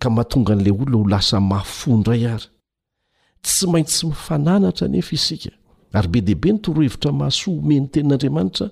[0.00, 2.44] ka mahatonga an'la olona ho lasa mafondray ary
[3.44, 5.50] tsy maintsy mifananatra nefa isika
[5.96, 8.66] ary be dehibe nytorohevitra mahasohomen'ny tenin'andriamanitra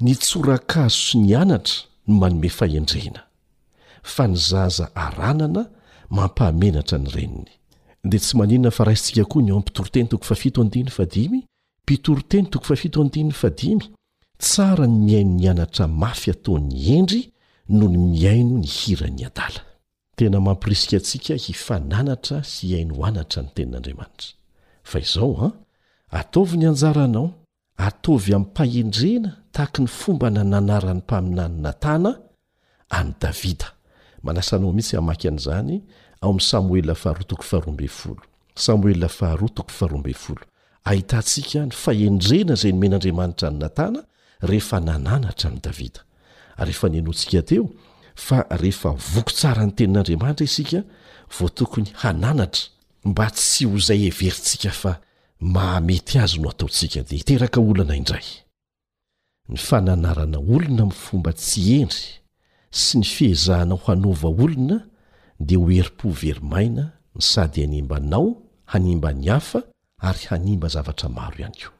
[0.00, 1.74] nitsorakazo s ny anatra
[2.08, 3.20] no manome fahendrena
[4.02, 5.64] fa nyzaza aranana
[6.10, 7.50] mampahmenatra nyreniny
[8.10, 10.06] dea tsy maninana fa ahtsika koa y o pitorote
[11.84, 13.90] pitorotenyt
[14.38, 17.22] tsara ny miaino ny anatra mafy ataon'ny endry
[17.68, 19.62] no ny miaino ny hiran'ny ada
[20.18, 24.32] tena mampirisika antsika hifananatra sy hiainoanatra ny tenin'andriamanitra
[24.90, 25.56] fa izao an ah,
[26.20, 27.26] ataovy ny anjaranao
[27.86, 32.10] ataovy amin'ympahendrena tahaky ny fomba nananaran'ny mpaminany natàna
[32.98, 33.66] any davida
[34.26, 35.76] manasanao mihitsy hamaky an'izany
[36.20, 37.42] ao ami'ny samoelfahartol
[38.64, 40.40] samoely afahrtoofarfl
[40.90, 44.00] ahitantsika ny fahendrena zay nomen'andriamanitra ny natàna
[44.50, 46.00] rehefa nananatra ny davida
[46.56, 47.64] ary efa nyanontsika teo
[48.16, 50.80] fa rehefa voko tsara ny tenin'andriamanitra isika
[51.38, 52.62] vo tokony hananatra
[53.04, 55.00] mba tsy ho zay heverintsika fa
[55.40, 58.24] mahamety azy no ataontsika dia hiteraka olana indray
[59.48, 62.04] ny fananarana olona mi' fomba tsy endry
[62.70, 64.78] sy ny fihezahana ho hanaova olona
[65.40, 68.42] dia ho herim-po verimaina ny sady animba nao
[68.72, 69.60] hanimba ny hafa
[70.00, 71.72] ary hanimba zavatra maro ihany koa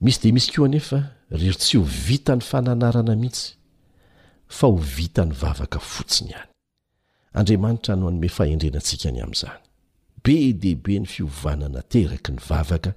[0.00, 1.00] misy dia misy koa anefa
[1.30, 3.57] rery tsy ho vita ny fananarana mihitsy
[4.48, 9.58] fa ho vita ny vavaka fotsiny ihany andriamanitra no anome fahendrenantsika ny amin'izany
[10.24, 12.90] be dehaibe ny fiovanana teraka ny vavaka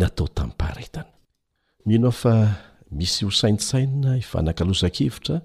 [0.00, 1.10] natao tamin'paretana
[1.86, 2.34] mino a fa
[2.98, 5.36] misy hosaintsainna ifanankalozan-kevitra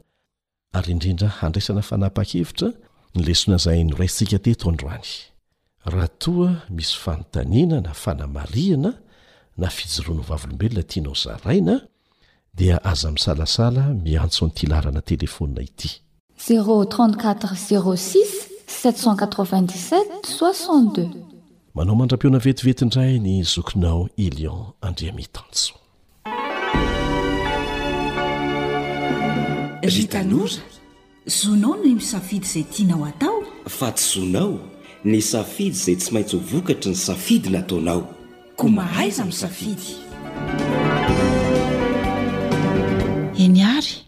[0.78, 2.70] ary indrindra handraisana fanapa-kevitra
[3.16, 5.10] ny lesona zay norantsika teto androany
[5.92, 8.92] raha toa misy fanontaniana na fanamariana
[9.62, 11.76] na fijoroana hovavoolombelona tianao zaraina
[12.58, 15.90] dia aza misalasala miantso anytilarana telefonina ity
[16.48, 17.14] ze4
[17.54, 18.18] 06
[18.84, 20.00] 77
[20.42, 21.10] 6
[21.76, 25.74] manao mandra-piona vetivetindray ny zokinao ilion andria mitantso
[29.82, 30.54] rytanora
[31.26, 34.60] zonao noy misafidy izay tianao atao fa tsy zonao
[35.06, 38.10] ny safidy zay tsy maintsy ho vokatry ny safidy nataonao
[38.56, 39.94] ko mahaiza misafidy
[43.48, 44.04] ny ary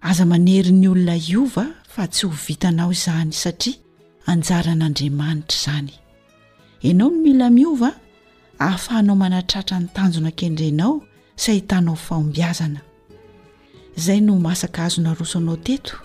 [0.00, 3.76] aza manery ny olona iova fa tsy ho vitanao izany satria
[4.30, 5.92] anjaran'andriamanitra izany
[6.82, 7.90] ianao no mila miova
[8.58, 10.94] ahafahanao manatratra ny tanjona akendranao
[11.36, 12.80] sy ahitanao fahombiazana
[13.96, 15.96] izay no masaka azona roso anao teto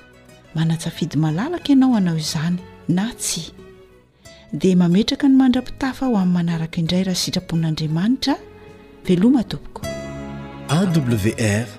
[0.55, 3.51] manatsafidy malalaka ianao anao izany na tsy
[4.51, 8.35] dia mametraka ny mandra-pitafa ho amin'ny manaraka indray raha sitrapon'andriamanitra
[9.05, 9.81] veloma topoko
[10.69, 11.78] awr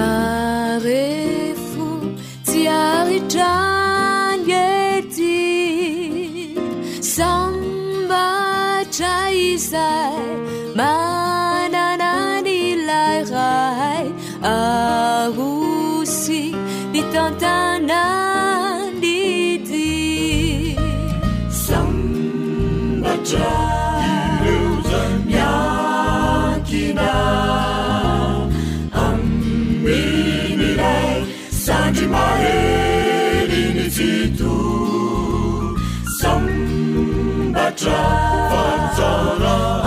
[37.85, 39.03] 这换走
[39.45, 39.84] 了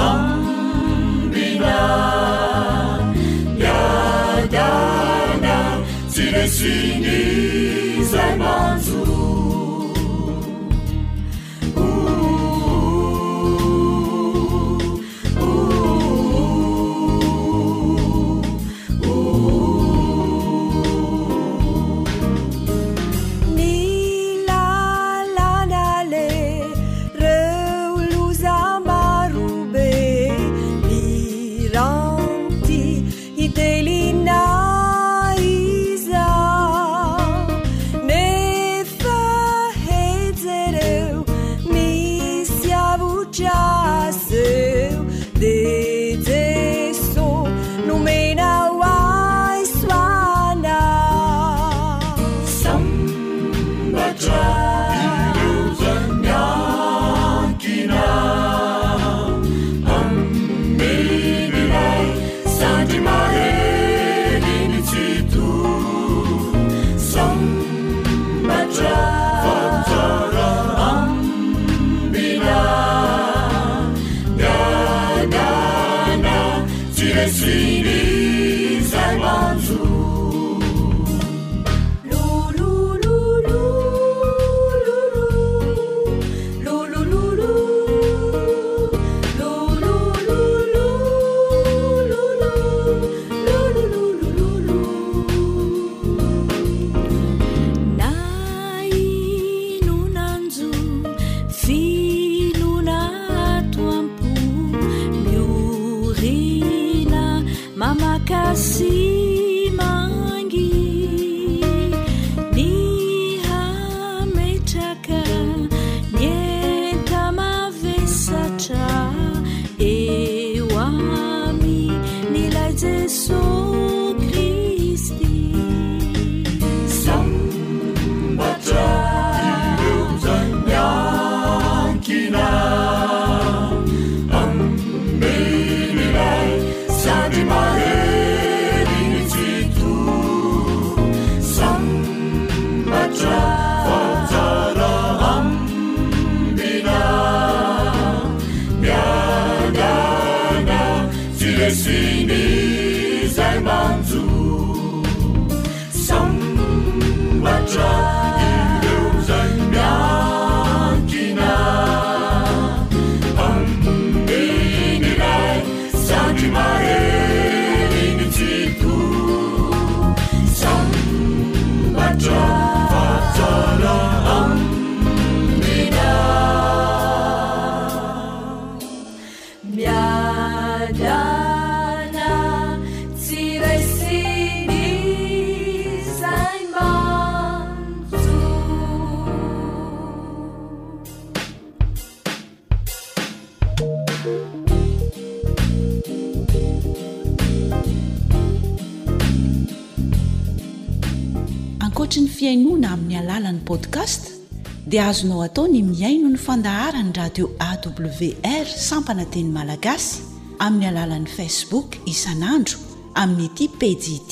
[203.68, 210.22] pastdia azonao atao ny miaino ny fandahara ny radio awr sampananteny malagasy
[210.60, 212.78] amin'ny alalan'ni facebook isan'andro
[213.22, 214.32] amin'nyiti pedit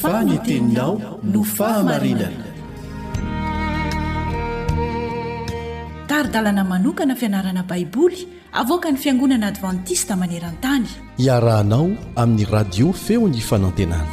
[0.00, 0.92] faneteninao
[1.32, 2.43] no fahamarinana
[6.28, 10.86] dalana manokana fianarana baiboly avoka ny fiangonana advantista maneran-tany
[11.18, 14.06] iarahanao amin'ny radio feo ny fanantenana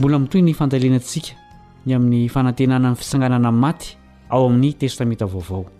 [0.00, 1.34] mbola mitoy ny fantalenantsika
[1.86, 3.96] ny amin'ny fanantenana nny fisanganana n'ny maty
[4.30, 5.77] ao amin'ny testamenta vaovao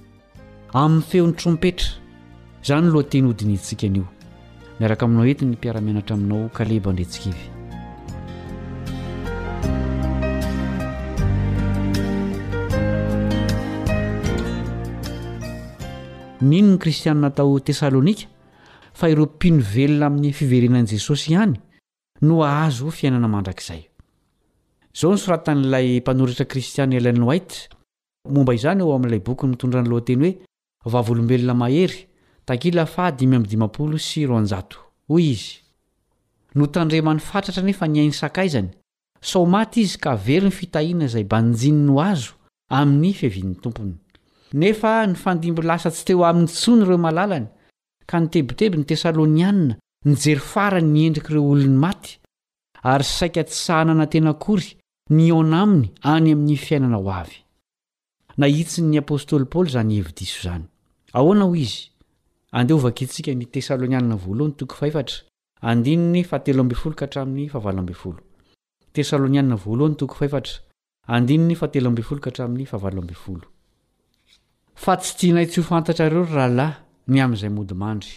[0.75, 1.95] amin'ny feon'ny trompetra
[2.62, 4.05] izany loateny hodinyitsika n'io
[4.79, 7.39] miaraka aminao henti ny mpiaramenatra aminao kaleba ndrentsikivy
[16.45, 18.29] mino ny kristianinatao tessalônika
[18.93, 21.55] fa ireo pinovelona amin'ny fiverenan'i jesosy ihany
[22.21, 23.89] no ahazo fiainana mandrakizay
[24.95, 27.71] izao ny soratan'ilay mpanoritra kristiana elen whigte
[28.29, 30.35] momba izany eo amin'ilay bokyny mitondra ny lohanteny hoe
[30.85, 34.01] vavolobelona maheryhoy
[35.33, 35.51] izy
[36.55, 38.68] notandremany fatratra nefa niainy sakaizany
[39.29, 42.33] sao maty izy ka very ny fitahiana zay ba nijinony ho azo
[42.79, 43.95] amin'ny fihavin'ny tompony
[44.61, 47.47] nefa nyfandimbo lasa tsy teo aminytsony ireo malalany
[48.09, 49.74] ka nitebitebi ny tesalonianina
[50.09, 52.11] nijery farany niendriky ireo olony maty
[52.91, 54.66] ary sysaika tsy sahanana tena akory
[55.16, 57.39] nyona aminy any amin'ny fiainana ho avy
[58.39, 60.64] na hitsyn'ny apôstôly paoly zany hevidiso izany
[61.18, 61.80] ahoana ho izy
[62.59, 63.45] andehovakintsika ny
[71.30, 71.55] tesl
[74.84, 76.74] fa tsy tianay tsy ho fantatrareo ry rahalahy
[77.11, 78.14] ny amin'izay modimandry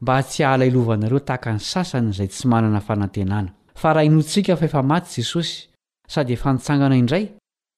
[0.00, 3.50] mba htsy hahala ilovanareo tahaka ny sasany izay tsy manana fanantenana
[3.80, 5.52] fa raha inontsika faefa maty jesosy
[6.08, 7.24] sady efa nitsangana indray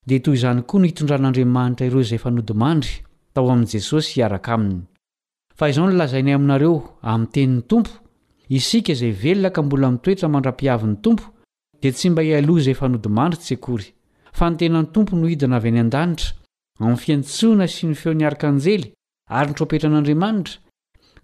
[0.07, 2.92] dia toy izany koa no itondran'andriamanitra ireo izay fanodimandry
[3.34, 4.80] tao amin' jesosy iaraka aminy
[5.59, 7.90] fa izao nlazainay aminareo amin'ny tenin'ny tompo
[8.57, 11.24] isika izay velonaka mbola mitoetra mandra-piavin'ny tompo
[11.82, 13.88] dia tsy mba ialoha izay fanodimandry tsy akory
[14.38, 16.32] fa ny tenany tompo no hidina avy any an-danitra
[16.80, 18.92] amin'ny fiantsoina sy ny feo niarikanjely
[19.36, 20.61] ary nitroapetra an'andriamanitra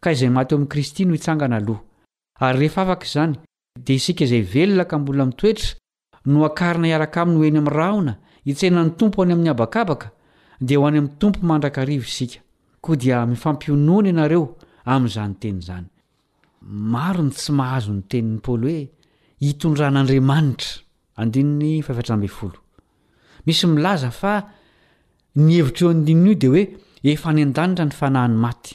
[0.03, 1.81] ka izay maty eo ain'ni kristy no itsangana aloha
[2.45, 3.35] ary rehefa afaka izany
[3.87, 5.73] dia isika izay velonaka mbola mitoetra
[6.27, 8.15] no akarina iaraka amin'ny hoeny amin'ny raona
[8.51, 10.09] itsehnany tompo ho any amin'ny habakabaka
[10.67, 12.41] dia ho any amin'ny tompo mandrakarivo isika
[12.85, 14.45] koa dia mifampionoana ianareo
[14.93, 15.87] amin'izany teny izany
[16.95, 18.85] maro ny tsy mahazo ny tenin'ny paoly hoe
[19.47, 20.71] hitondran'andriamanitra
[21.21, 22.59] andinny fifatramb folo
[23.47, 24.33] misy milaza fa
[25.45, 26.63] ny hevitra eo andinnaio de hoe
[27.13, 28.73] efa ny an-danitra ny fanahy ny maty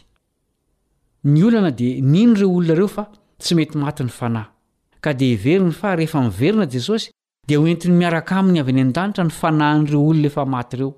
[1.33, 3.03] ny olana di niny ireo olona reo fa
[3.41, 4.47] tsy mety maty ny fanahy
[5.03, 7.09] ka de iveriny fa rehefa miverina jesosy
[7.47, 10.89] d oentin'ny miaraka amin'ny avy any an-danitra ny fanahan'ireo olo lefa maty ireo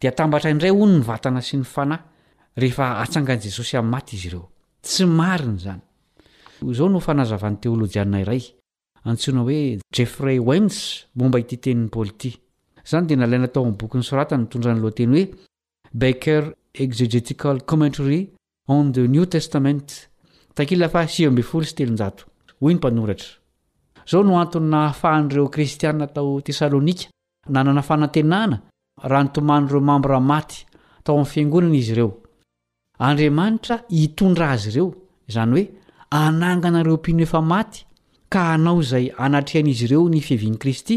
[0.00, 2.00] dia tambatra indray ono ny vatana sy ny fanahy
[2.62, 4.44] rehefa atsangan' jesosy amin'ny maty izy ireo
[4.80, 5.82] tsy mariny zany
[6.78, 8.40] zao no fanazavan'ny teolôjiana iray
[9.04, 9.58] antsona hoe
[9.96, 10.76] geffrey wems
[11.18, 12.32] momba ityteniny paoly ity
[12.90, 15.26] zany dea nalay na atao ny bokyn'ny soratany mitondran'loanteny hoe
[15.92, 18.22] backer exegetical commentary
[18.68, 20.08] on the new testament
[20.56, 22.08] taasbfol s telja
[22.64, 23.36] oy m
[24.06, 27.04] zao no antony na hafahan'ireo kristianina tao tesalônika
[27.48, 28.62] nanana fanantenana
[29.02, 30.66] raha nytoman'ireo mambora maty
[31.04, 32.08] tao amin'ny fiangonana izy ireo
[32.98, 34.86] andriamanitra hitondra azy ireo
[35.28, 35.64] izany hoe
[36.20, 37.86] ananganareo mpino efa maty
[38.32, 40.96] ka hanao izay anatrihan'izy ireo ny fieviany kristy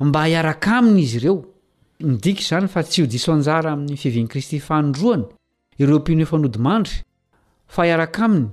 [0.00, 1.44] mba iaraka aminy izy ireo
[2.00, 5.24] nidika izany fa tsy ho diso anjara amin'ny fievian'ni kristy fandroany
[5.78, 7.02] ireo mpino efa nodimandry
[7.66, 8.48] fa iaraka aminy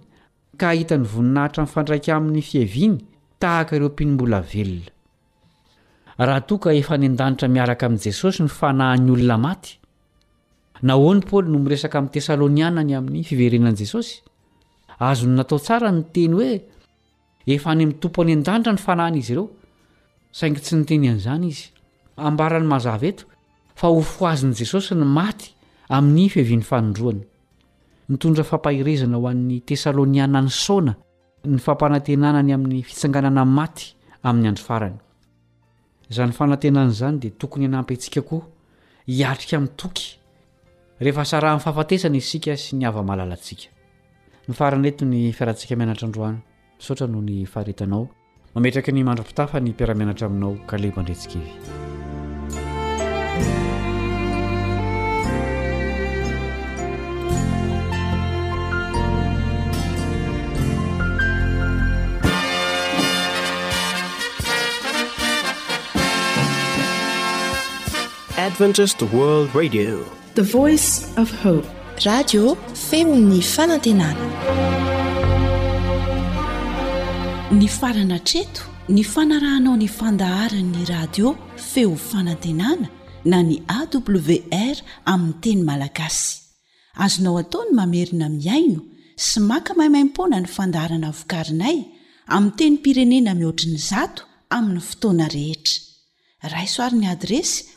[0.58, 2.98] ka hhita ny voninahitra nnyfandraika amin'ny fieviany
[3.40, 4.82] tahaka ireo mpinombolavelona
[6.26, 9.78] raha toaka efa ny an-danitra miaraka amin'i jesosy ny fanahin'ny olona maty
[10.90, 14.16] nahoany paoly no miresaka amin'ny tesalônianany amin'ny fiverenan'i jesosy
[15.10, 16.52] azony natao tsara ny teny hoe
[17.54, 19.48] efa any ami'ny tompo any an-danitra ny fanahin' izy ireo
[20.40, 21.66] saingy tsy niteny an'izany izy
[22.28, 23.24] ambarany mazavaeto
[23.80, 25.54] fa hofohazin'i jesosy ny maty
[25.98, 27.22] amin'ny fihvian'ny fanondroany
[28.10, 30.94] nitondra fampaherezana ho an'ny tesalôniana ny saona
[31.48, 33.86] ny fampanantenanany amin'ny fitsanganana n maty
[34.28, 34.98] amin'ny andro farany
[36.12, 38.44] iza ny fanantenana izany dia tokony hanampyintsika koa
[39.08, 40.06] hiatrika amin'ny toky
[41.00, 43.68] rehefa sara ny fahafatesana isika sy ny ava-malalatsika
[44.48, 46.40] ny farany rety ny fiaratsika mianatra androany
[46.82, 48.04] isaotra noho ny faharetanao
[48.56, 51.52] mametraky ny mandropitafa ny mpiaramianatra aminao ka le vandretsikaevy
[68.48, 69.78] emyfaany
[77.80, 81.34] farana treto ny fanarahanao ny fandaharanny radio
[81.72, 82.88] feo fanantenana
[83.26, 84.78] na ny awr
[85.12, 86.38] aminny teny malagasy
[87.04, 88.82] azonao ataony mamerina miaino
[89.26, 91.78] sy maka mahimaimpona ny fandaharana vokarinay
[92.36, 94.22] amin teny pirenena mihoatriny zato
[94.56, 95.82] amin'ny fotoana rehetra
[96.56, 97.77] raisoarin'ny adresy